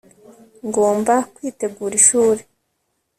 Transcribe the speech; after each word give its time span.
ngomba 0.67 1.13
kwitegura 1.33 1.93
ishuri 2.01 2.41